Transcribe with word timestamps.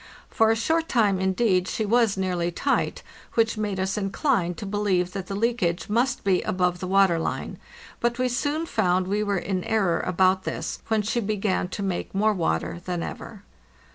Fora 0.31 0.55
short 0.55 0.89
time, 0.89 1.19
indeed, 1.19 1.67
she 1.67 1.85
was 1.85 2.17
nearly 2.17 2.49
tight, 2.49 3.03
which 3.35 3.55
made 3.55 3.79
us 3.79 3.99
inclined 3.99 4.57
to 4.57 4.65
believe 4.65 5.11
that 5.13 5.27
the 5.27 5.35
leakage 5.35 5.89
must 5.89 6.23
be 6.23 6.41
above 6.41 6.79
the 6.79 6.87
water 6.87 7.19
line, 7.19 7.59
but 7.99 8.17
we 8.17 8.27
soon 8.27 8.65
found 8.65 9.05
we 9.07 9.21
were 9.21 9.37
in 9.37 9.63
error 9.63 9.99
about 9.99 10.43
this, 10.43 10.79
when 10.87 11.03
she 11.03 11.19
began 11.19 11.67
to 11.67 11.83
make 11.83 12.15
more 12.15 12.33
water 12.33 12.81
than 12.85 13.03
ever. 13.03 13.43